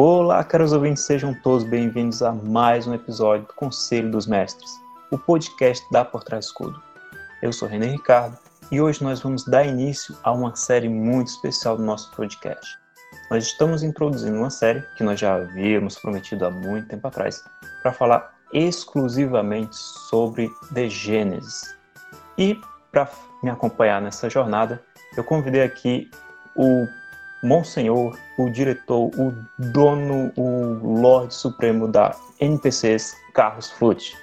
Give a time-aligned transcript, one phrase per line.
[0.00, 4.70] Olá, caros ouvintes, sejam todos bem-vindos a mais um episódio do Conselho dos Mestres,
[5.10, 6.80] o podcast da Por Trás Escudo.
[7.42, 8.38] Eu sou René Ricardo
[8.70, 12.78] e hoje nós vamos dar início a uma série muito especial do nosso podcast.
[13.28, 17.42] Nós estamos introduzindo uma série que nós já havíamos prometido há muito tempo atrás
[17.82, 21.76] para falar exclusivamente sobre The Gênesis.
[22.38, 22.56] E
[22.92, 23.10] para
[23.42, 24.80] me acompanhar nessa jornada,
[25.16, 26.08] eu convidei aqui
[26.54, 26.86] o
[27.42, 29.34] Monsenhor, o diretor, o
[29.72, 34.16] dono, o Lorde Supremo da NPCs, Carlos Fute.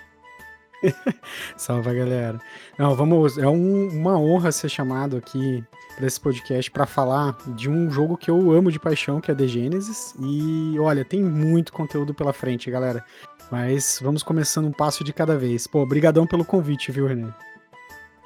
[1.56, 2.40] Salve, galera.
[2.78, 3.38] Não, vamos.
[3.38, 5.64] É um, uma honra ser chamado aqui
[5.96, 9.36] para esse podcast para falar de um jogo que eu amo de paixão, que é
[9.36, 10.14] The Genesis.
[10.20, 13.04] E olha, tem muito conteúdo pela frente, galera.
[13.50, 15.68] Mas vamos começando um passo de cada vez.
[15.68, 17.30] Pô, brigadão pelo convite, viu, René?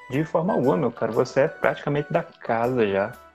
[0.10, 1.12] De forma alguma, meu cara.
[1.12, 3.29] Você é praticamente da casa já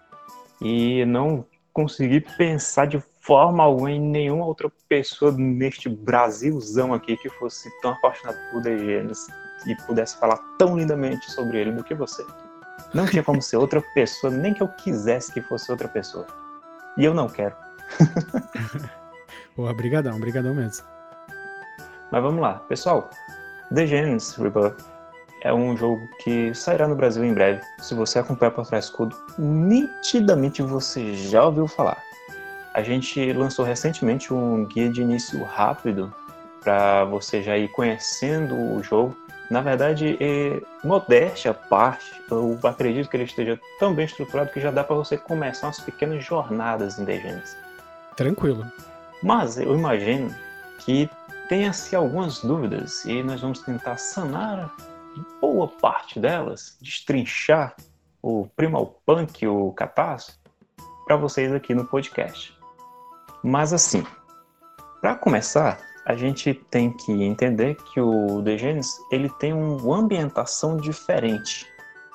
[0.65, 7.29] e não consegui pensar de forma alguma em nenhuma outra pessoa neste Brasilzão aqui que
[7.29, 9.27] fosse tão apaixonado por The Genesis
[9.67, 12.25] e pudesse falar tão lindamente sobre ele do que você.
[12.95, 16.27] Não tinha como ser outra pessoa, nem que eu quisesse que fosse outra pessoa.
[16.97, 17.55] E eu não quero.
[19.55, 20.87] Porra, brigadão, brigadão mesmo.
[22.11, 23.11] Mas vamos lá, pessoal.
[23.75, 24.94] The Genesis Rebirth
[25.45, 27.61] é um jogo que sairá no Brasil em breve.
[27.78, 32.03] Se você acompanha por trás escudo, nitidamente você já ouviu falar.
[32.73, 36.12] A gente lançou recentemente um guia de início rápido
[36.62, 39.14] para você já ir conhecendo o jogo.
[39.51, 44.61] Na verdade, é modéstia à parte, eu acredito que ele esteja tão bem estruturado que
[44.61, 47.55] já dá para você começar umas pequenas jornadas em Genesis.
[48.17, 48.64] Tranquilo.
[49.23, 50.35] Mas eu imagino
[50.79, 51.08] que
[51.51, 54.74] tenha-se algumas dúvidas e nós vamos tentar sanar
[55.41, 57.75] boa parte delas, destrinchar
[58.23, 60.39] o Primal Punk, o Catarse,
[61.07, 62.57] para vocês aqui no podcast.
[63.42, 64.03] Mas assim,
[65.01, 70.77] para começar, a gente tem que entender que o The Genesis, ele tem uma ambientação
[70.77, 71.67] diferente,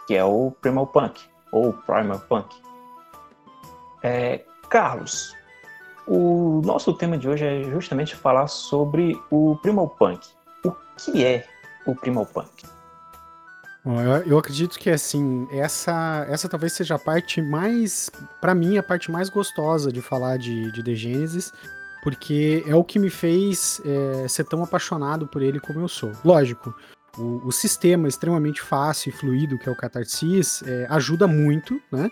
[0.07, 1.21] que é o Primal Punk,
[1.51, 2.55] ou Primal Punk.
[4.01, 5.35] É, Carlos,
[6.07, 10.27] o nosso tema de hoje é justamente falar sobre o Primal Punk.
[10.65, 11.47] O que é
[11.85, 12.78] o Primal Punk?
[13.85, 18.09] Eu, eu acredito que assim, essa essa talvez seja a parte mais,
[18.41, 21.53] para mim, a parte mais gostosa de falar de, de The Genesis,
[22.03, 26.11] porque é o que me fez é, ser tão apaixonado por ele como eu sou.
[26.23, 26.75] Lógico,
[27.17, 32.11] o, o sistema extremamente fácil e fluido que é o Catarsis é, ajuda muito, né?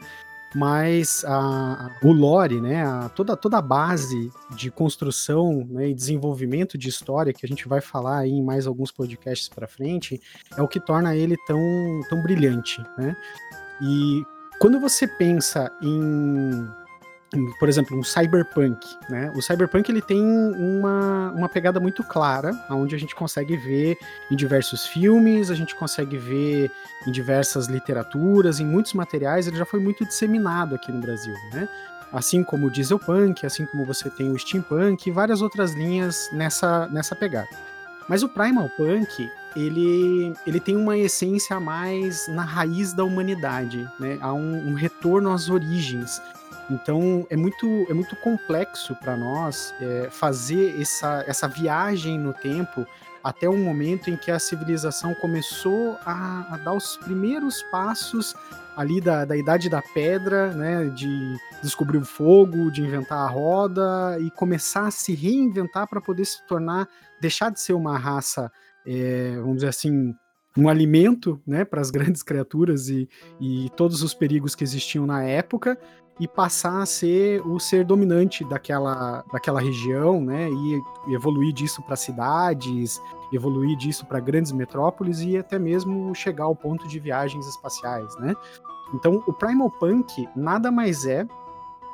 [0.57, 6.79] Mas a, o lore, né, a, toda, toda a base de construção né, e desenvolvimento
[6.79, 10.19] de história que a gente vai falar aí em mais alguns podcasts para frente
[10.57, 11.59] é o que torna ele tão,
[12.09, 13.15] tão brilhante, né?
[13.83, 14.23] E
[14.59, 16.67] quando você pensa em
[17.59, 19.31] por exemplo, um cyberpunk, né?
[19.35, 23.97] O cyberpunk ele tem uma, uma pegada muito clara, onde a gente consegue ver
[24.31, 26.71] em diversos filmes, a gente consegue ver
[27.05, 31.67] em diversas literaturas, em muitos materiais, ele já foi muito disseminado aqui no Brasil, né?
[32.13, 36.87] Assim como o dieselpunk, assim como você tem o steampunk e várias outras linhas nessa,
[36.87, 37.49] nessa pegada.
[38.07, 44.17] Mas o primal punk, ele, ele tem uma essência mais na raiz da humanidade, né?
[44.21, 46.21] Há um, um retorno às origens,
[46.69, 52.85] então é muito, é muito complexo para nós é, fazer essa, essa viagem no tempo
[53.23, 58.35] até o momento em que a civilização começou a, a dar os primeiros passos
[58.75, 64.17] ali da, da idade da pedra, né, de descobrir o fogo, de inventar a roda
[64.19, 66.87] e começar a se reinventar para poder se tornar,
[67.19, 68.51] deixar de ser uma raça,
[68.85, 70.15] é, vamos dizer assim,
[70.55, 73.09] um alimento né, para as grandes criaturas e,
[73.39, 75.77] e todos os perigos que existiam na época
[76.19, 80.49] e passar a ser o ser dominante daquela, daquela região, né?
[80.49, 86.55] E evoluir disso para cidades, evoluir disso para grandes metrópoles e até mesmo chegar ao
[86.55, 88.35] ponto de viagens espaciais, né?
[88.93, 91.27] Então, o Primal Punk nada mais é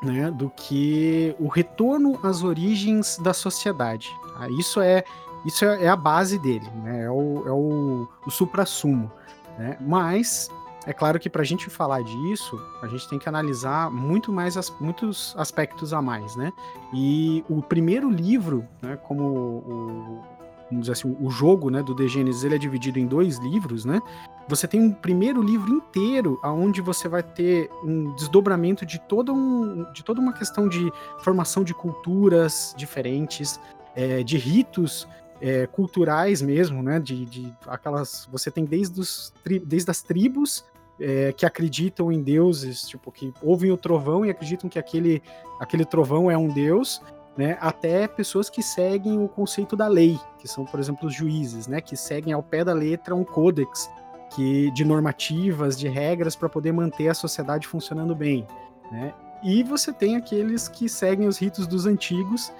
[0.03, 4.09] né, do que o retorno às origens da sociedade.
[4.37, 4.47] Tá?
[4.49, 5.03] Isso é
[5.45, 7.03] isso é, é, a base dele, né?
[7.03, 9.11] É o, é o, o supra-sumo.
[9.57, 9.77] Né?
[9.81, 10.49] Mas
[10.85, 14.57] é claro que para a gente falar disso, a gente tem que analisar muito mais
[14.57, 16.51] as, muitos aspectos a mais, né?
[16.93, 20.21] E o primeiro livro, né, como o,
[20.69, 23.85] vamos dizer assim, o jogo né, do The Genesis, ele é dividido em dois livros,
[23.85, 24.01] né?
[24.47, 29.89] Você tem um primeiro livro inteiro, aonde você vai ter um desdobramento de, todo um,
[29.93, 33.59] de toda uma questão de formação de culturas diferentes,
[33.95, 35.07] é, de ritos
[35.43, 37.01] é, culturais mesmo, né?
[37.01, 38.29] De, de, aquelas.
[38.31, 39.33] Você tem desde, os,
[39.65, 40.63] desde as tribos
[40.97, 45.21] é, que acreditam em deuses, tipo, que ouvem o trovão e acreditam que aquele,
[45.59, 47.01] aquele trovão é um deus,
[47.35, 51.67] né, até pessoas que seguem o conceito da lei, que são, por exemplo, os juízes,
[51.67, 53.89] né, que seguem ao pé da letra um códex
[54.33, 58.47] que, de normativas, de regras para poder manter a sociedade funcionando bem.
[58.89, 59.13] Né?
[59.43, 62.53] E você tem aqueles que seguem os ritos dos antigos,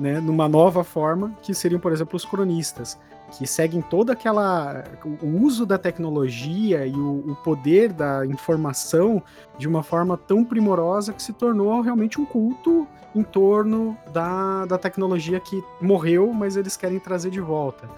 [0.00, 2.98] né, numa nova forma, que seriam, por exemplo, os cronistas,
[3.38, 4.82] que seguem toda aquela
[5.22, 9.22] o uso da tecnologia e o, o, poder da informação
[9.56, 14.78] de uma forma tão primorosa que se tornou realmente um culto em torno da, da
[14.78, 17.88] tecnologia que morreu, mas eles querem trazer de volta.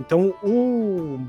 [0.00, 1.20] Então, o,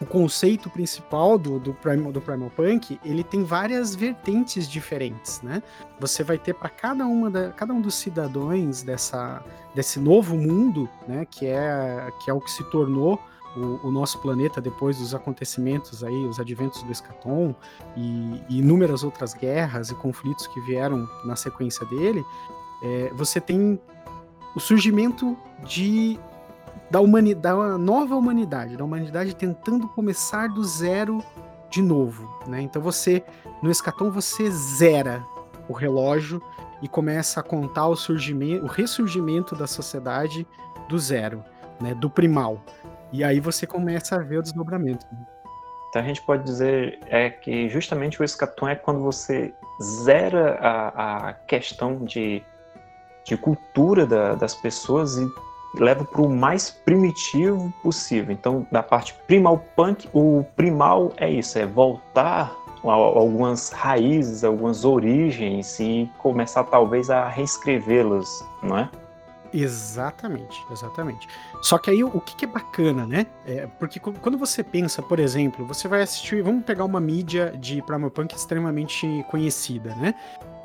[0.00, 5.62] o conceito principal do, do, Primal, do Primal Punk, ele tem várias vertentes diferentes, né?
[5.98, 9.42] Você vai ter para cada uma da, cada um dos cidadãos dessa
[9.74, 13.20] desse novo mundo, né, que é que é o que se tornou
[13.56, 17.54] o, o, nosso planeta depois dos acontecimentos aí, os adventos do Escaton
[17.96, 22.24] e, e inúmeras outras guerras e conflitos que vieram na sequência dele,
[22.82, 23.80] é, você tem
[24.54, 26.18] o surgimento de
[26.90, 31.22] da humanidade, da nova humanidade, da humanidade tentando começar do zero
[31.70, 32.60] de novo, né?
[32.60, 33.24] Então você
[33.62, 35.24] no escatom você zera
[35.68, 36.40] o relógio
[36.80, 40.46] e começa a contar o surgimento, o ressurgimento da sociedade
[40.88, 41.44] do zero,
[41.80, 41.94] né?
[41.94, 42.60] Do primal.
[43.12, 45.06] E aí você começa a ver o desdobramento.
[45.88, 49.54] Então a gente pode dizer é que justamente o escatom é quando você
[50.04, 52.42] zera a, a questão de,
[53.24, 55.26] de cultura da, das pessoas e
[55.74, 58.32] leva para o mais primitivo possível.
[58.32, 62.54] Então, da parte primal punk, o primal é isso, é voltar
[62.84, 68.28] a algumas raízes, algumas origens e começar talvez a reescrevê-las,
[68.62, 68.90] não é?
[69.52, 71.26] Exatamente, exatamente.
[71.62, 73.26] Só que aí o que, é bacana, né?
[73.46, 77.80] É, porque quando você pensa, por exemplo, você vai assistir, vamos pegar uma mídia de
[77.82, 80.14] Primal Punk extremamente conhecida, né?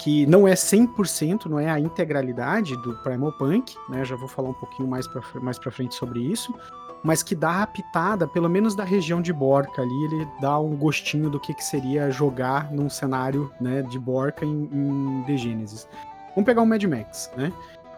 [0.01, 4.03] Que não é 100%, não é a integralidade do Primal Punk, né?
[4.03, 6.53] Já vou falar um pouquinho mais pra, mais pra frente sobre isso.
[7.03, 10.75] Mas que dá a pitada, pelo menos da região de Borca ali, ele dá um
[10.75, 15.87] gostinho do que, que seria jogar num cenário né, de Borca em, em The Genesis.
[16.35, 17.51] Vamos pegar o Mad Max, né?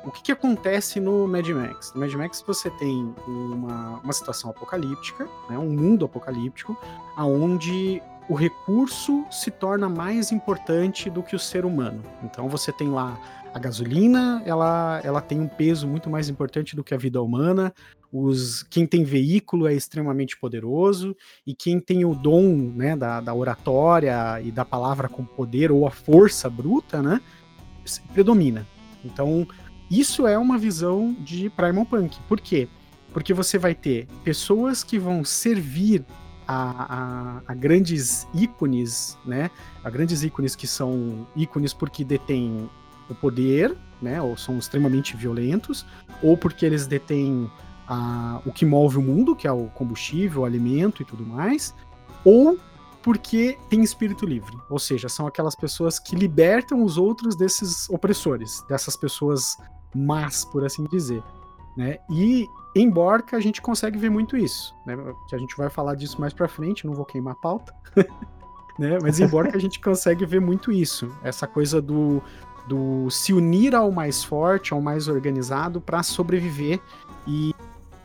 [0.04, 1.94] o que, que, acontece no Mad Max?
[1.94, 6.78] No Mad Max você tem uma, uma situação apocalíptica, né, um mundo apocalíptico,
[7.16, 12.02] aonde o recurso se torna mais importante do que o ser humano.
[12.24, 13.20] Então você tem lá
[13.54, 17.74] a gasolina, ela, ela tem um peso muito mais importante do que a vida humana.
[18.12, 21.16] Os, quem tem veículo é extremamente poderoso
[21.46, 25.86] e quem tem o dom né, da, da oratória e da palavra com poder ou
[25.88, 27.22] a força bruta, né,
[28.14, 28.66] predomina.
[29.04, 29.48] Então
[29.90, 32.18] isso é uma visão de Primal Punk.
[32.28, 32.68] Por quê?
[33.12, 36.04] Porque você vai ter pessoas que vão servir
[36.48, 39.50] a, a, a, grandes ícones, né?
[39.84, 42.70] A grandes ícones que são ícones porque detêm
[43.10, 44.22] o poder, né?
[44.22, 45.86] Ou são extremamente violentos,
[46.22, 47.50] ou porque eles detêm
[47.88, 51.74] a, o que move o mundo, que é o combustível, o alimento e tudo mais,
[52.24, 52.58] ou
[53.02, 58.64] porque tem espírito livre, ou seja, são aquelas pessoas que libertam os outros desses opressores,
[58.70, 59.58] dessas pessoas
[59.94, 61.24] mas, por assim dizer.
[61.78, 61.98] Né?
[62.10, 64.96] E em Borca a gente consegue ver muito isso, né?
[65.28, 67.74] Que a gente vai falar disso mais para frente, não vou queimar a pauta.
[68.78, 68.98] né?
[69.02, 72.22] Mas em Borca a gente consegue ver muito isso, essa coisa do,
[72.68, 76.80] do se unir ao mais forte, ao mais organizado para sobreviver
[77.28, 77.54] e,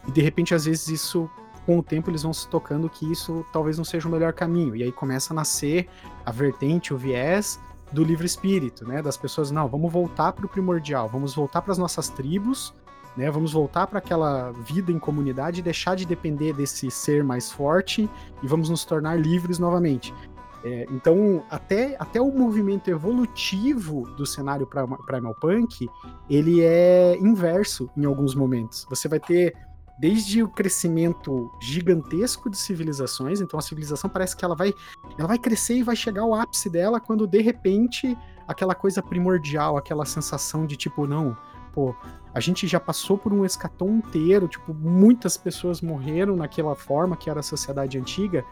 [0.07, 1.31] e de repente às vezes isso
[1.65, 4.75] com o tempo eles vão se tocando que isso talvez não seja o melhor caminho
[4.75, 5.89] e aí começa a nascer
[6.25, 7.61] a vertente, o viés
[7.93, 9.01] do livre espírito, né?
[9.01, 12.75] Das pessoas, não, vamos voltar para o primordial, vamos voltar para as nossas tribos,
[13.19, 13.29] né?
[13.33, 18.09] Vamos voltar para aquela vida em comunidade deixar de depender desse ser mais forte
[18.41, 20.15] e vamos nos tornar livres novamente.
[20.63, 25.89] É, então, até, até o movimento evolutivo do cenário Primal Punk,
[26.31, 28.87] ele é inverso em alguns momentos.
[28.89, 29.53] Você vai ter
[29.99, 34.73] desde o crescimento gigantesco de civilizações, então a civilização parece que ela vai,
[35.19, 39.77] ela vai crescer e vai chegar ao ápice dela quando de repente aquela coisa primordial,
[39.77, 41.37] aquela sensação de tipo, não,
[41.79, 41.95] pô,
[42.35, 47.31] a gente já passou por um escatom inteiro, tipo, muitas pessoas morreram naquela forma que
[47.31, 48.45] era a sociedade antiga,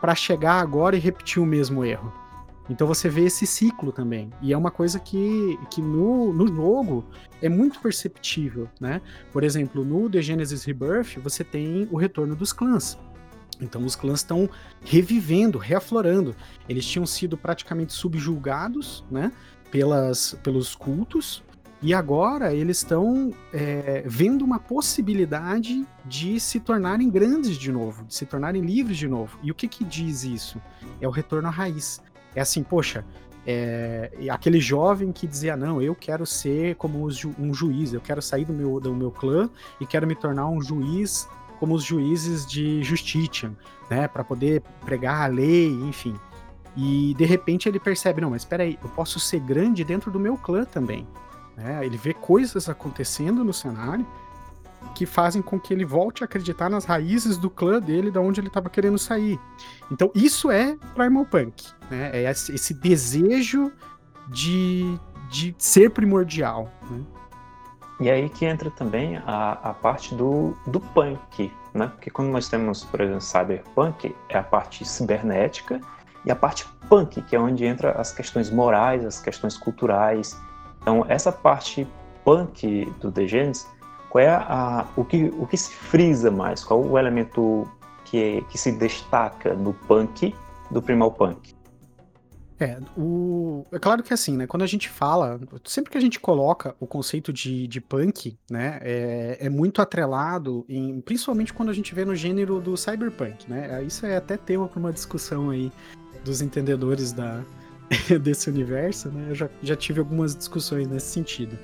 [0.00, 2.10] para chegar agora e repetir o mesmo erro.
[2.70, 4.30] Então você vê esse ciclo também.
[4.40, 7.04] E é uma coisa que, que no, no jogo
[7.42, 9.02] é muito perceptível, né?
[9.34, 12.98] Por exemplo, no The Genesis Rebirth, você tem o retorno dos clãs.
[13.60, 14.48] Então os clãs estão
[14.82, 16.34] revivendo, reaflorando.
[16.66, 19.30] Eles tinham sido praticamente subjulgados, né?
[19.70, 21.44] Pelas, pelos cultos.
[21.82, 28.14] E agora eles estão é, vendo uma possibilidade de se tornarem grandes de novo, de
[28.14, 29.38] se tornarem livres de novo.
[29.42, 30.60] E o que, que diz isso?
[31.00, 32.00] É o retorno à raiz.
[32.34, 33.04] É assim, poxa,
[33.48, 37.06] É, aquele jovem que dizia, não, eu quero ser como
[37.38, 39.48] um juiz, eu quero sair do meu, do meu clã
[39.80, 41.28] e quero me tornar um juiz
[41.60, 43.52] como os juízes de Justitian,
[43.88, 46.16] né, para poder pregar a lei, enfim.
[46.76, 50.18] E de repente ele percebe, não, mas espera aí, eu posso ser grande dentro do
[50.18, 51.06] meu clã também.
[51.56, 51.84] Né?
[51.84, 54.06] Ele vê coisas acontecendo no cenário
[54.94, 58.40] que fazem com que ele volte a acreditar nas raízes do clã dele, da onde
[58.40, 59.38] ele estava querendo sair.
[59.90, 62.10] Então, isso é Primal Punk, né?
[62.12, 63.72] É esse desejo
[64.28, 64.98] de,
[65.28, 66.72] de ser primordial.
[66.90, 67.04] Né?
[67.98, 71.88] E aí que entra também a, a parte do, do punk, né?
[71.88, 75.80] Porque quando nós temos, por exemplo, cyberpunk, é a parte cibernética
[76.24, 80.38] e a parte punk, que é onde entra as questões morais, as questões culturais.
[80.86, 81.84] Então, essa parte
[82.24, 83.66] punk do The Genesis
[84.08, 86.62] qual é a, o, que, o que se frisa mais?
[86.62, 87.68] Qual o elemento
[88.04, 90.32] que, que se destaca no punk
[90.70, 91.56] do primal punk?
[92.58, 93.66] É, o...
[93.70, 94.46] é claro que assim, né?
[94.46, 98.78] Quando a gente fala, sempre que a gente coloca o conceito de, de punk, né?
[98.80, 103.82] É, é muito atrelado, em, principalmente quando a gente vê no gênero do cyberpunk, né?
[103.82, 105.70] Isso é até tema para uma discussão aí
[106.24, 107.44] dos entendedores da,
[108.20, 109.26] desse universo, né?
[109.30, 111.58] Eu já, já tive algumas discussões nesse sentido.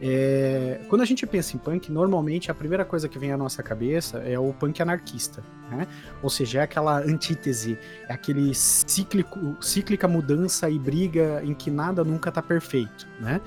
[0.00, 3.64] É, quando a gente pensa em punk, normalmente a primeira coisa que vem à nossa
[3.64, 5.88] cabeça é o punk anarquista, né?
[6.22, 7.76] Ou seja, é aquela antítese,
[8.08, 13.40] é aquele cíclico, cíclica mudança e briga em que nada nunca tá perfeito, né?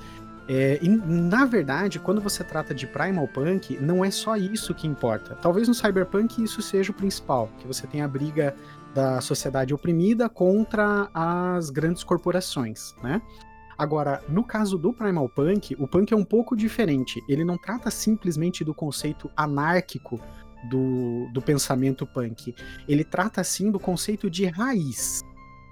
[0.48, 4.86] É, e, na verdade, quando você trata de primal punk, não é só isso que
[4.86, 5.36] importa.
[5.40, 8.54] Talvez no cyberpunk isso seja o principal, que você tem a briga
[8.94, 13.20] da sociedade oprimida contra as grandes corporações, né?
[13.76, 17.20] Agora, no caso do Primal Punk, o punk é um pouco diferente.
[17.28, 20.20] Ele não trata simplesmente do conceito anárquico
[20.68, 22.54] do, do pensamento punk.
[22.86, 25.22] Ele trata, sim, do conceito de raiz.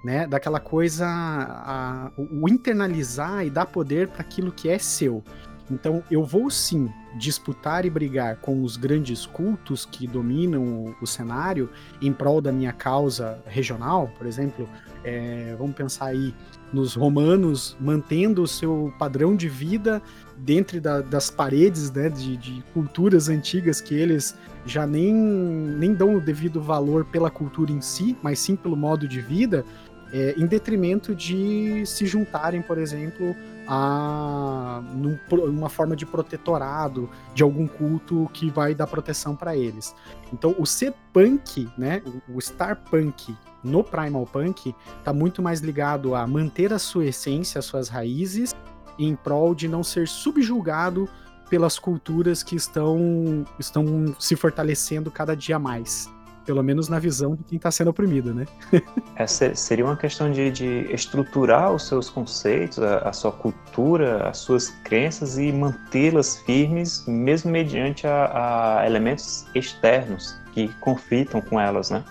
[0.03, 5.23] Né, daquela coisa, a, o internalizar e dar poder para aquilo que é seu.
[5.69, 11.69] Então, eu vou sim disputar e brigar com os grandes cultos que dominam o, cenário
[12.01, 14.67] em prol da minha causa regional, por exemplo.
[15.03, 16.33] É, vamos pensar aí
[16.71, 20.01] nos romanos mantendo o seu padrão de vida
[20.37, 26.15] dentro da, das paredes né, de, de, culturas antigas que eles já nem, nem dão
[26.15, 29.65] o devido valor pela cultura em si, mas sim pelo modo de vida,
[30.13, 33.35] é, em detrimento de se juntarem, por exemplo,
[33.67, 39.95] a num, uma forma de protetorado de algum culto que vai dar proteção para eles.
[40.33, 45.59] Então, o ser punk, né, o, o Star Punk no Primal Punk está muito mais
[45.59, 48.53] ligado a manter a sua essência, as suas raízes,
[48.97, 51.07] em prol de não ser subjulgado
[51.49, 56.09] pelas culturas que estão, estão se fortalecendo cada dia mais.
[56.45, 58.45] Pelo menos na visão de quem está sendo oprimido, né?
[59.15, 64.39] Essa seria uma questão de, de estruturar os seus conceitos, a, a, sua cultura, as
[64.39, 71.89] suas crenças e mantê-las firmes, mesmo mediante a, a elementos externos que conflitam com elas,
[71.89, 72.03] né?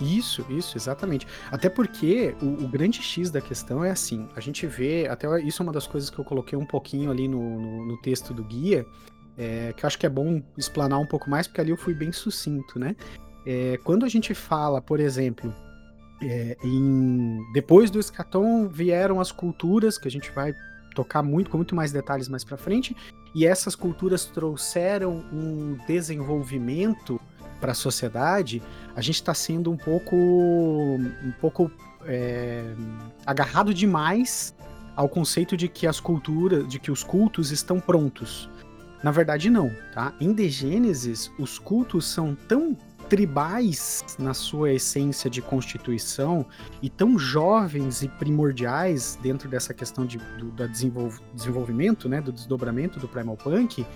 [0.00, 1.26] Isso, isso, exatamente.
[1.50, 5.62] Até porque o, o, grande X da questão é assim: a gente vê, até isso
[5.62, 8.42] é uma das coisas que eu coloquei um pouquinho ali no, no, no texto do
[8.42, 8.84] guia,
[9.36, 11.94] é, que eu acho que é bom explanar um pouco mais, porque ali eu fui
[11.94, 12.96] bem sucinto, né?
[13.46, 15.54] É, quando a gente fala, por exemplo,
[16.22, 20.54] é, em, depois do escatom vieram as culturas, que a gente vai
[20.94, 22.96] tocar muito com muito mais detalhes mais para frente,
[23.34, 27.20] e essas culturas trouxeram um desenvolvimento
[27.60, 28.62] para a sociedade,
[28.94, 31.70] a gente está sendo um pouco, um pouco
[32.06, 32.64] é,
[33.26, 34.54] agarrado demais
[34.94, 38.48] ao conceito de que as culturas, de que os cultos estão prontos.
[39.02, 40.14] Na verdade, não, tá?
[40.20, 42.76] Em The Gênesis, os cultos são tão
[43.14, 46.44] tribais na sua essência de constituição
[46.82, 50.68] e tão jovens e primordiais dentro dessa questão de, do, do
[51.32, 53.86] desenvolvimento, né, do desdobramento do Primal Punk,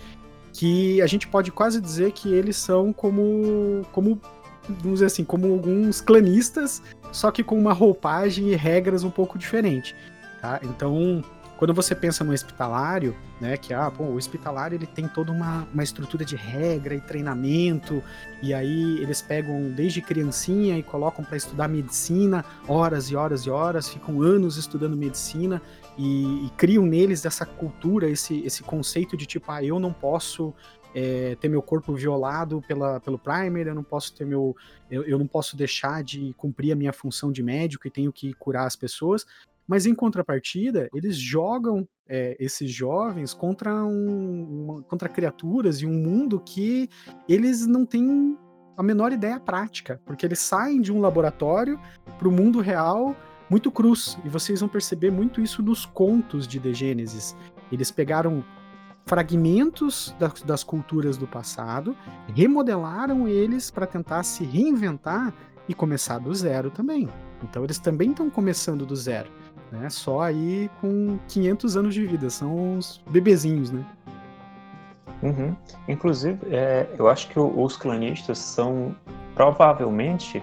[0.52, 4.20] que a gente pode quase dizer que eles são como, como
[4.68, 9.36] vamos dizer assim, como alguns clanistas, só que com uma roupagem e regras um pouco
[9.36, 9.96] diferente,
[10.40, 10.60] tá?
[10.62, 11.24] Então,
[11.58, 15.66] quando você pensa no hospitalário, né, que ah, pô, o hospitalário ele tem toda uma,
[15.74, 18.00] uma estrutura de regra e treinamento,
[18.40, 23.50] e aí eles pegam desde criancinha e colocam para estudar medicina, horas e horas e
[23.50, 25.60] horas, ficam anos estudando medicina,
[25.98, 30.54] e, e, criam neles essa cultura, esse, esse conceito de tipo, ah, eu não posso
[30.94, 34.56] é, ter meu corpo violado pela, pelo primer, eu não posso ter meu.
[34.88, 38.32] Eu, eu não posso deixar de cumprir a minha função de médico e tenho que
[38.34, 39.26] curar as pessoas.
[39.68, 45.92] Mas em contrapartida, eles jogam é, esses jovens contra, um, uma, contra criaturas e um
[45.92, 46.88] mundo que
[47.28, 48.36] eles não têm
[48.78, 51.78] a menor ideia prática, porque eles saem de um laboratório
[52.18, 53.14] para o mundo real
[53.50, 54.18] muito crus.
[54.24, 57.36] E vocês vão perceber muito isso nos contos de The Gênesis.
[57.70, 58.44] Eles pegaram
[59.04, 61.96] fragmentos das culturas do passado,
[62.34, 65.34] remodelaram eles para tentar se reinventar
[65.68, 67.08] e começar do zero também.
[67.42, 69.30] Então eles também estão começando do zero,
[69.70, 69.88] né?
[69.90, 73.84] Só aí com 500 anos de vida, são os bebezinhos, né?
[75.22, 75.56] Uhum.
[75.88, 78.94] Inclusive, é, eu acho que os clanistas são
[79.34, 80.42] provavelmente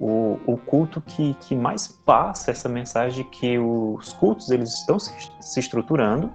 [0.00, 4.98] o, o culto que, que mais passa essa mensagem de que os cultos eles estão
[4.98, 6.32] se, se estruturando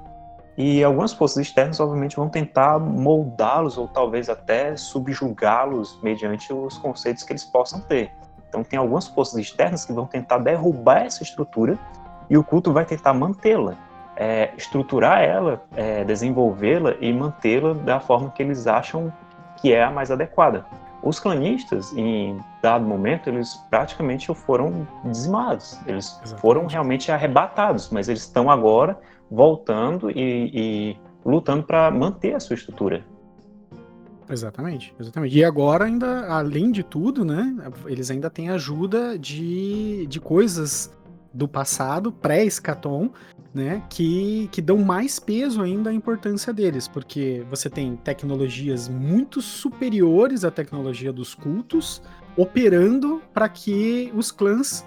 [0.58, 7.24] e algumas forças externas, obviamente, vão tentar moldá-los ou talvez até subjugá-los mediante os conceitos
[7.24, 8.12] que eles possam ter.
[8.48, 11.80] Então, tem algumas forças externas que vão tentar derrubar essa estrutura
[12.30, 13.76] e o culto vai tentar mantê-la,
[14.16, 19.12] é, estruturar ela, é, desenvolvê-la e mantê-la da forma que eles acham
[19.62, 20.66] que é a mais adequada.
[21.02, 26.42] Os clanistas, em dado momento, eles praticamente foram dizimados, eles Exatamente.
[26.42, 28.98] foram realmente arrebatados, mas eles estão agora
[29.30, 33.04] voltando e, e lutando para manter a sua estrutura.
[34.30, 35.38] Exatamente, exatamente.
[35.38, 37.54] E agora, ainda, além de tudo, né,
[37.86, 40.96] eles ainda têm ajuda de, de coisas
[41.34, 43.10] do passado, pré-escatom,
[43.54, 49.42] né, que, que dão mais peso ainda à importância deles, porque você tem tecnologias muito
[49.42, 52.02] superiores à tecnologia dos cultos
[52.36, 54.86] operando para que os clãs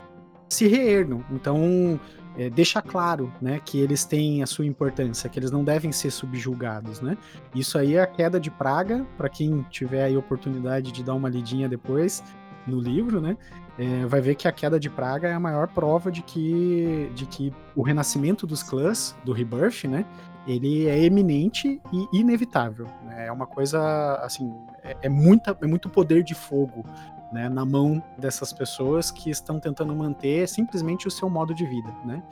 [0.49, 1.25] se reergam.
[1.31, 1.99] Então,
[2.37, 6.11] é, deixa claro né, que eles têm a sua importância, que eles não devem ser
[6.11, 7.01] subjugados.
[7.01, 7.17] Né?
[7.55, 11.29] Isso aí é a queda de praga, para quem tiver aí oportunidade de dar uma
[11.29, 12.23] lidinha depois
[12.67, 13.37] no livro, né?
[13.79, 17.27] É, vai ver que a queda de praga é a maior prova de que, de
[17.27, 20.07] que o renascimento dos clãs, do Rebirth, né?
[20.47, 22.87] Ele é eminente e inevitável.
[23.05, 23.27] Né?
[23.27, 26.85] É uma coisa, assim, é, é, muita, é muito poder de fogo
[27.33, 31.93] né, na mão dessas pessoas que estão tentando manter simplesmente o seu modo de vida,
[32.05, 32.23] né?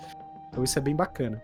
[0.49, 1.43] Então isso é bem bacana.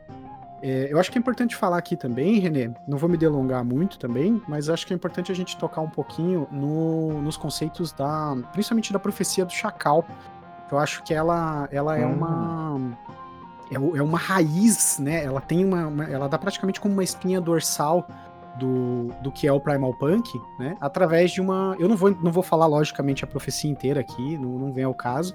[0.63, 3.99] É, eu acho que é importante falar aqui também, Renê, não vou me delongar muito
[3.99, 8.37] também, mas acho que é importante a gente tocar um pouquinho no, nos conceitos da,
[8.53, 10.05] principalmente da profecia do Chacal.
[10.71, 12.93] Eu acho que ela, ela é uma hum.
[13.71, 15.25] é, é uma raiz, né?
[15.25, 18.07] Ela tem uma, uma, ela dá praticamente como uma espinha dorsal
[18.57, 20.77] do, do que é o Primal Punk, né?
[20.81, 21.75] Através de uma.
[21.79, 24.95] Eu não vou, não vou falar, logicamente, a profecia inteira aqui, não, não vem ao
[24.95, 25.35] caso,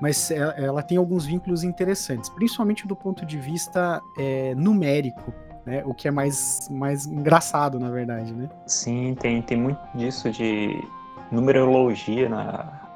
[0.00, 5.32] mas ela, ela tem alguns vínculos interessantes, principalmente do ponto de vista é, numérico.
[5.66, 8.48] Né, o que é mais, mais engraçado, na verdade, né?
[8.64, 10.82] Sim, tem, tem muito disso de
[11.30, 12.88] numerologia na,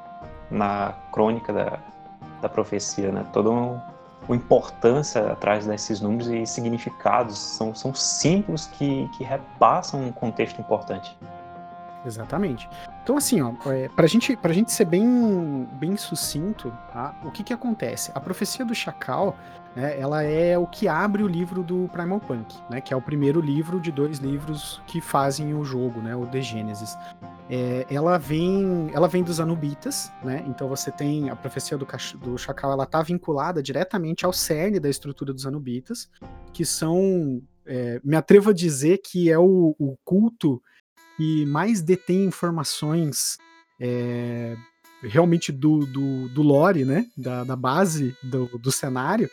[0.49, 1.79] na crônica da,
[2.41, 3.25] da profecia, né?
[3.31, 3.79] Todo um,
[4.27, 10.59] uma importância atrás desses números e significados, são, são símbolos que, que repassam um contexto
[10.59, 11.15] importante.
[12.05, 12.69] Exatamente.
[13.01, 17.17] Então, assim, ó, é, pra, gente, pra gente ser bem, bem sucinto, tá?
[17.23, 18.11] o que que acontece?
[18.13, 19.37] A profecia do Chacal,
[19.75, 23.01] né, ela é o que abre o livro do Primal Punk, né, que é o
[23.01, 26.97] primeiro livro de dois livros que fazem o jogo, né, o The Genesis.
[27.49, 30.43] É, ela vem ela vem dos Anubitas, né?
[30.47, 31.85] Então você tem a profecia do,
[32.19, 36.09] do Chacal, ela tá vinculada diretamente ao cerne da estrutura dos Anubitas,
[36.53, 40.61] que são, é, me atrevo a dizer que é o, o culto
[41.17, 43.37] que mais detém informações
[43.79, 44.55] é,
[45.01, 47.05] realmente do, do, do, lore, né?
[47.17, 49.29] Da, da base do, do cenário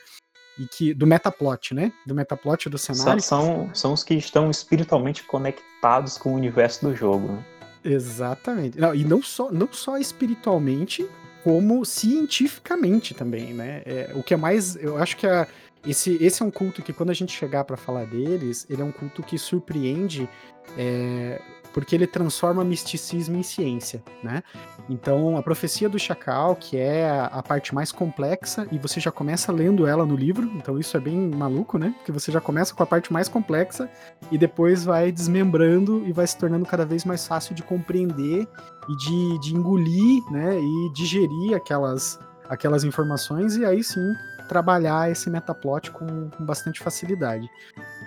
[0.58, 1.92] e que do metaplot, né?
[2.06, 3.22] Do metaplot do cenário.
[3.22, 7.44] São, são, são os que estão espiritualmente conectados com o universo do jogo, né?
[7.82, 8.78] Exatamente.
[8.78, 11.08] Não, e não só, não só espiritualmente,
[11.42, 13.82] como cientificamente também, né?
[13.86, 14.76] É, o que é mais.
[14.76, 15.46] Eu acho que a,
[15.86, 18.84] esse, esse é um culto que, quando a gente chegar para falar deles, ele é
[18.84, 20.28] um culto que surpreende.
[20.76, 21.40] É,
[21.72, 24.42] porque ele transforma misticismo em ciência, né?
[24.88, 29.52] Então, a profecia do Chacal, que é a, parte mais complexa, e você já começa
[29.52, 31.94] lendo ela no livro, então isso é bem maluco, né?
[31.98, 33.88] Porque você já começa com a parte mais complexa
[34.30, 38.48] e depois vai desmembrando e vai se tornando cada vez mais fácil de compreender
[38.88, 40.58] e de, de engolir, né?
[40.58, 44.12] E digerir aquelas, aquelas informações e aí sim
[44.50, 47.48] trabalhar esse metaplot com, com bastante facilidade.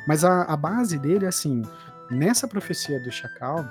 [0.06, 1.62] Mas a, a base dele é assim:
[2.10, 3.66] nessa profecia do Chacal,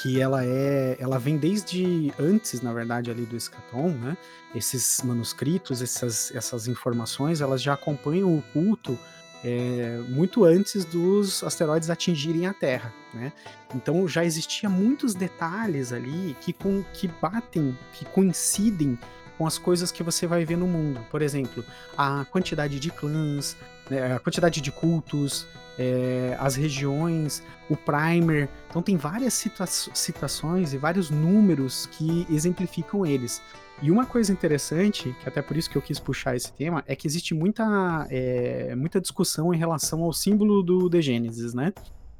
[0.00, 4.16] que ela é, ela vem desde antes, na verdade, ali do Escaton, né?
[4.54, 8.98] Esses manuscritos, essas, essas informações, elas já acompanham o culto
[9.44, 13.32] é, muito antes dos asteroides atingirem a Terra, né?
[13.74, 18.98] Então já existia muitos detalhes ali que, com, que batem, que coincidem
[19.36, 21.00] com as coisas que você vai ver no mundo.
[21.10, 21.64] Por exemplo,
[21.96, 23.56] a quantidade de clãs,
[23.90, 25.46] né, a quantidade de cultos,
[25.78, 28.48] é, as regiões, o primer.
[28.68, 33.42] Então tem várias citações e vários números que exemplificam eles.
[33.82, 36.94] E uma coisa interessante, que até por isso que eu quis puxar esse tema, é
[36.94, 41.72] que existe muita, é, muita discussão em relação ao símbolo do The Genesis, né?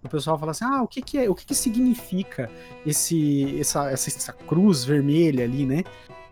[0.02, 2.50] O pessoal fala assim, ah, o que que é, o que que significa
[2.84, 5.84] esse, essa, essa, essa cruz vermelha ali, né?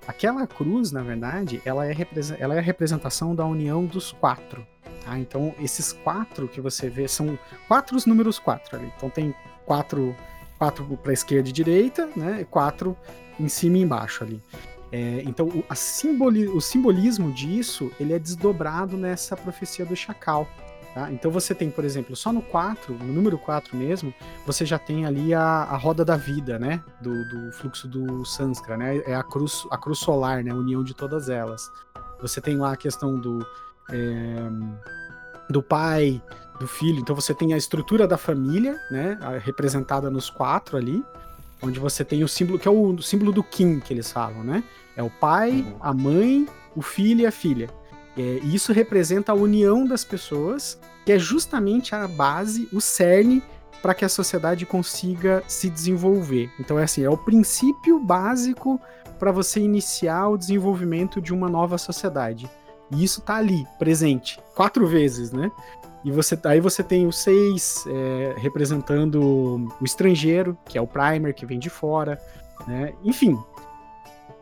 [0.06, 1.96] Aquela cruz, na verdade, ela é,
[2.38, 4.66] ela é a representação da união dos quatro.
[5.04, 5.18] Tá?
[5.18, 7.38] Então, esses quatro que você vê são
[7.68, 8.92] quatro os números quatro ali.
[8.96, 9.34] Então, tem
[9.66, 10.14] quatro,
[10.58, 12.40] quatro para esquerda e direita, né?
[12.42, 12.96] E quatro
[13.38, 14.40] em cima e embaixo ali.
[14.90, 20.46] É, então, o, simboli o simbolismo disso ele é desdobrado nessa profecia do Chacal.
[20.94, 21.10] Tá?
[21.10, 24.12] Então você tem, por exemplo, só no 4, no número 4 mesmo,
[24.44, 26.84] você já tem ali a, a roda da vida, né?
[27.00, 28.98] Do, do fluxo do Sanskra, né?
[29.06, 30.50] É a cruz, a cruz solar, né?
[30.50, 31.70] A união de todas elas.
[32.20, 33.38] Você tem lá a questão do,
[33.90, 34.36] é,
[35.50, 36.22] do pai,
[36.58, 37.00] do filho.
[37.00, 39.18] Então você tem a estrutura da família, né?
[39.44, 41.04] Representada nos quatro ali,
[41.62, 44.62] onde você tem o símbolo, que é o símbolo do Kim, que eles falam, né?
[44.96, 47.68] É o pai, a mãe, o filho e a filha.
[48.16, 53.42] É, e isso representa a união das pessoas, que é justamente a base, o cerne
[53.80, 56.50] para que a sociedade consiga se desenvolver.
[56.60, 58.80] Então é assim, é o princípio básico
[59.18, 62.48] para você iniciar o desenvolvimento de uma nova sociedade.
[62.94, 65.50] E isso tá ali, presente, quatro vezes, né?
[66.04, 71.32] E você, aí você tem o seis é, representando o estrangeiro, que é o primer,
[71.32, 72.20] que vem de fora,
[72.66, 72.92] né?
[73.04, 73.38] Enfim.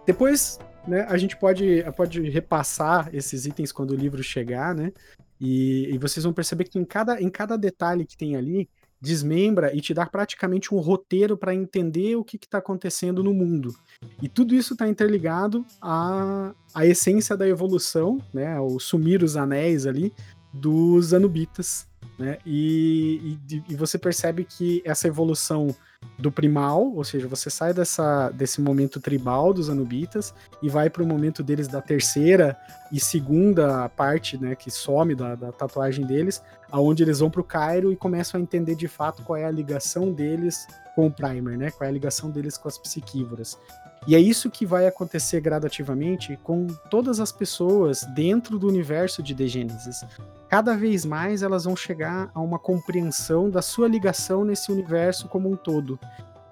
[0.07, 4.93] Depois né, a gente pode, pode repassar esses itens quando o livro chegar, né?
[5.41, 8.69] E, e vocês vão perceber que em cada, em cada detalhe que tem ali,
[9.01, 13.75] desmembra e te dá praticamente um roteiro para entender o que está acontecendo no mundo.
[14.21, 19.87] E tudo isso está interligado à, à essência da evolução, né, ao sumir os anéis
[19.87, 20.13] ali
[20.53, 21.89] dos Anubitas.
[22.19, 25.75] Né, e, e, e você percebe que essa evolução
[26.21, 31.03] do primal, ou seja, você sai dessa, desse momento tribal dos Anubitas e vai para
[31.03, 32.57] o momento deles da terceira
[32.93, 37.45] e segunda parte, né, que some da, da tatuagem deles, aonde eles vão para o
[37.45, 41.57] Cairo e começam a entender de fato qual é a ligação deles com o Primer,
[41.57, 43.59] né, qual é a ligação deles com as psiquívoras.
[44.07, 49.35] E é isso que vai acontecer gradativamente com todas as pessoas dentro do universo de
[49.35, 50.05] The Genesis
[50.51, 55.49] cada vez mais elas vão chegar a uma compreensão da sua ligação nesse universo como
[55.49, 55.97] um todo.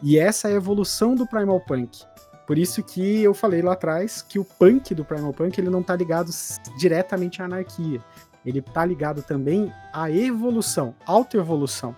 [0.00, 2.04] E essa é a evolução do Primal Punk.
[2.46, 5.80] Por isso que eu falei lá atrás que o punk do Primal Punk ele não
[5.80, 6.30] está ligado
[6.78, 8.00] diretamente à anarquia.
[8.46, 11.94] Ele está ligado também à evolução, autoevolução.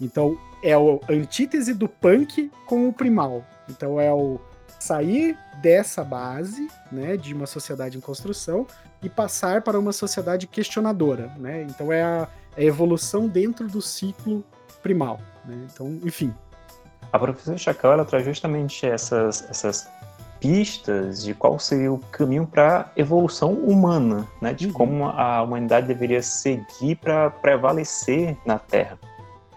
[0.00, 3.44] Então é a antítese do punk com o primal.
[3.68, 4.38] Então é o
[4.78, 8.66] sair dessa base, né, de uma sociedade em construção
[9.02, 11.62] e passar para uma sociedade questionadora, né?
[11.62, 14.44] Então é a, é a evolução dentro do ciclo
[14.82, 15.66] primal, né?
[15.72, 16.34] Então, enfim.
[17.12, 19.88] A professora Chacal ela traz justamente essas, essas
[20.38, 24.52] pistas de qual seria o caminho para evolução humana, né?
[24.52, 24.72] De uhum.
[24.72, 28.98] como a humanidade deveria seguir para prevalecer na Terra.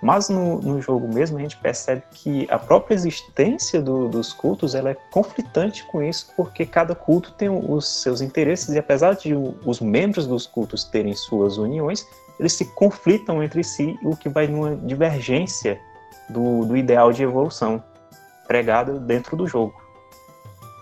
[0.03, 4.75] Mas no, no, jogo mesmo a gente percebe que a própria existência do, dos cultos
[4.75, 9.33] ela é conflitante com isso, porque cada culto tem os seus interesses e apesar de
[9.33, 12.05] os membros dos cultos terem suas uniões,
[12.37, 15.79] eles se conflitam entre si, o que vai numa divergência
[16.29, 17.81] do, do ideal de evolução
[18.45, 19.81] pregado dentro do jogo.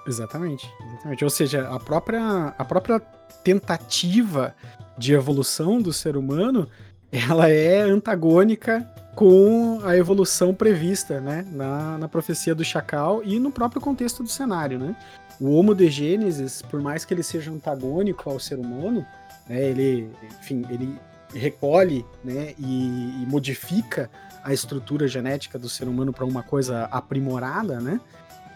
[0.07, 1.23] Exatamente, exatamente.
[1.23, 2.99] Ou seja, a própria, a própria
[3.43, 4.55] tentativa
[4.97, 6.67] de evolução do ser humano
[7.11, 13.51] ela é antagônica com a evolução prevista né, na, na profecia do Chacal e no
[13.51, 14.79] próprio contexto do cenário.
[14.79, 14.95] Né?
[15.39, 19.05] O Homo de Gênesis, por mais que ele seja antagônico ao ser humano,
[19.47, 20.97] né, ele, enfim, ele
[21.33, 24.09] recolhe né, e, e modifica
[24.43, 28.01] a estrutura genética do ser humano para uma coisa aprimorada, né?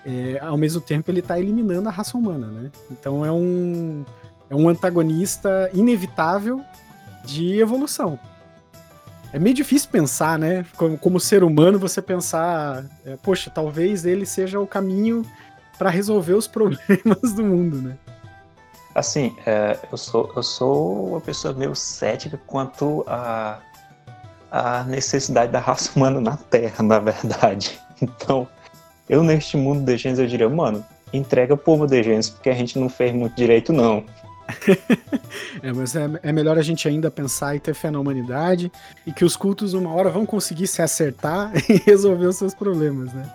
[0.03, 2.71] É, ao mesmo tempo ele está eliminando a raça humana, né?
[2.91, 4.03] Então é um,
[4.49, 6.61] é um antagonista inevitável
[7.23, 8.19] de evolução
[9.35, 10.65] é meio difícil pensar, né?
[10.77, 15.25] Como, como ser humano, você pensar, é, poxa, talvez ele seja o caminho
[15.77, 17.97] para resolver os problemas do mundo, né?
[18.95, 23.59] Assim, é, eu, sou, eu sou uma pessoa meio cética quanto a,
[24.49, 27.77] a necessidade da raça humana na Terra, na verdade.
[28.01, 28.45] Então,
[29.07, 32.53] eu neste mundo de Gênesis, eu diria, mano, entrega o povo de Gênesis, porque a
[32.53, 34.03] gente não fez muito direito, não.
[35.61, 38.71] é, mas é, é, melhor a gente ainda pensar e ter fé na humanidade
[39.05, 43.13] e que os cultos uma hora vão conseguir se acertar e resolver os seus problemas,
[43.13, 43.31] né?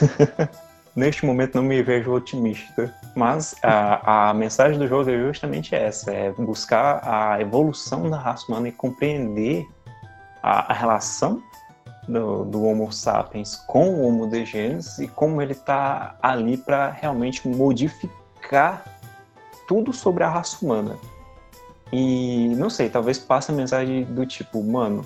[0.94, 2.94] neste momento não me vejo otimista.
[3.14, 8.46] Mas a, a mensagem do jogo é justamente essa: é buscar a evolução da raça
[8.48, 9.66] humana e compreender
[10.42, 11.42] a, a relação
[12.08, 17.48] do, do, Homo sapiens com o Homo degenes e como ele está ali para realmente
[17.48, 18.84] modificar
[19.66, 20.96] tudo sobre a raça humana.
[21.92, 25.04] E não sei, talvez passe a mensagem do tipo, mano,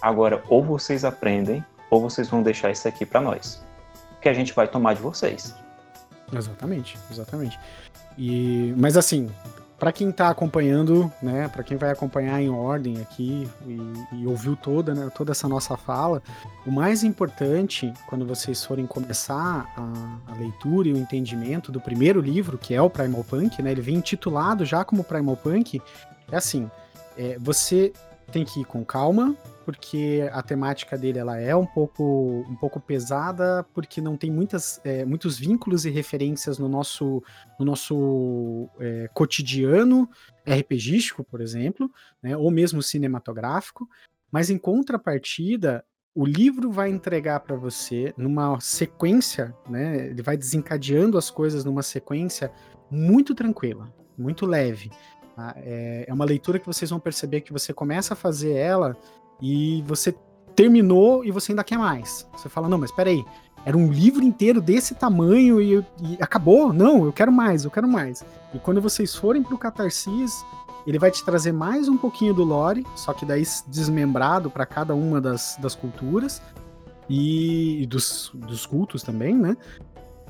[0.00, 3.64] agora ou vocês aprendem ou vocês vão deixar isso aqui para nós
[4.26, 5.54] que a gente vai tomar de vocês.
[6.32, 7.58] Exatamente, exatamente.
[8.18, 9.30] E, mas assim,
[9.78, 14.56] para quem está acompanhando, né, para quem vai acompanhar em ordem aqui e, e ouviu
[14.56, 16.22] toda, né, toda essa nossa fala,
[16.66, 22.20] o mais importante quando vocês forem começar a, a, leitura e o entendimento do primeiro
[22.20, 25.82] livro, que é o Primal Punk, né, ele vem intitulado já como Primal Punk,
[26.32, 26.70] é assim,
[27.18, 27.92] é, você
[28.30, 32.80] tem que ir com calma, porque a temática dele ela é um pouco, um pouco
[32.80, 37.22] pesada, porque não tem muitas, é, muitos vínculos e referências no nosso,
[37.58, 40.08] no nosso é, cotidiano
[40.46, 41.90] RPGístico, por exemplo,
[42.22, 43.88] né, ou mesmo cinematográfico,
[44.30, 45.84] mas em contrapartida,
[46.14, 51.82] o livro vai entregar para você numa sequência, né, ele vai desencadeando as coisas numa
[51.82, 52.50] sequência
[52.90, 54.90] muito tranquila, muito leve.
[55.36, 55.54] Tá?
[55.58, 58.96] É, é uma leitura que vocês vão perceber que você começa a fazer ela
[59.40, 60.16] e você
[60.56, 62.26] terminou e você ainda quer mais.
[62.32, 63.22] Você fala, não, mas peraí,
[63.66, 66.72] era um livro inteiro desse tamanho e, e, acabou?
[66.72, 68.24] Não, eu quero mais, eu quero mais.
[68.54, 70.42] E quando vocês forem pro Catarsis,
[70.86, 74.94] ele vai te trazer mais um pouquinho do lore, só que daí desmembrado para cada
[74.94, 76.40] uma das, das culturas
[77.10, 79.54] e, e dos, dos cultos também, né?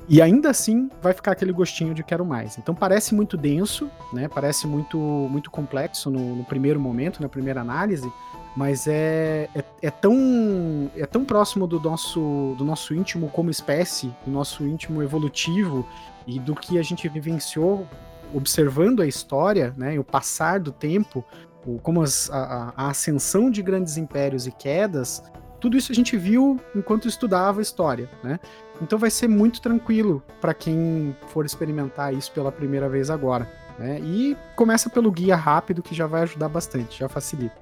[0.09, 2.57] E ainda assim vai ficar aquele gostinho de quero mais.
[2.57, 4.27] Então parece muito denso, né?
[4.27, 8.09] Parece muito muito complexo no, no primeiro momento, na primeira análise,
[8.55, 14.15] mas é, é, é, tão é tão próximo do nosso do nosso íntimo como espécie,
[14.25, 15.85] do nosso íntimo evolutivo
[16.25, 17.85] e do que a gente vivenciou
[18.33, 21.23] observando a história, né, e o passar do tempo,
[21.65, 25.23] o, como as, a, a ascensão de grandes impérios e quedas,
[25.59, 28.39] tudo isso a gente viu enquanto estudava história, né?
[28.81, 33.47] Então vai ser muito tranquilo para quem for experimentar isso pela primeira vez agora.
[33.77, 33.99] Né?
[33.99, 37.55] E começa pelo guia rápido que já vai ajudar bastante, já facilita.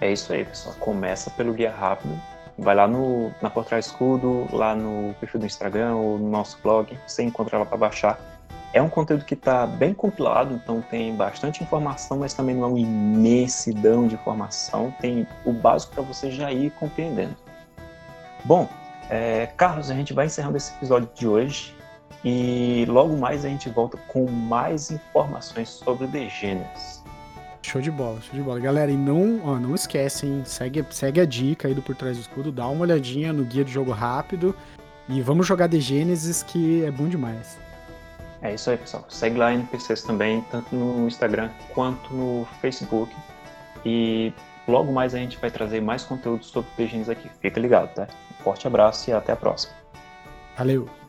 [0.00, 0.74] É isso aí, pessoal.
[0.78, 2.18] Começa pelo guia rápido.
[2.58, 6.96] Vai lá no, na Portal Escudo, lá no perfil do Instagram ou no nosso blog,
[7.06, 8.20] você encontra lá para baixar.
[8.72, 12.66] É um conteúdo que está bem compilado, então tem bastante informação, mas também não é
[12.66, 14.92] uma imensidão de informação.
[15.00, 17.36] Tem o básico para você já ir compreendendo.
[18.44, 18.68] Bom,
[19.10, 21.74] é, Carlos, a gente vai encerrando esse episódio de hoje
[22.24, 27.02] e logo mais a gente volta com mais informações sobre o Degeneres.
[27.62, 28.60] Show de bola, show de bola.
[28.60, 32.20] Galera, e não, ó, não esquecem, segue, segue a dica aí do Por Trás do
[32.20, 34.54] Escudo, dá uma olhadinha no guia de jogo rápido
[35.08, 37.58] e vamos jogar The Genesis que é bom demais.
[38.42, 39.04] É isso aí, pessoal.
[39.08, 43.14] Segue lá NPCs também, tanto no Instagram quanto no Facebook.
[43.84, 44.32] E
[44.68, 47.30] logo mais a gente vai trazer mais conteúdo sobre The Genesis aqui.
[47.40, 48.06] Fica ligado, tá?
[48.44, 49.72] Forte abraço e até a próxima.
[50.56, 51.03] Valeu!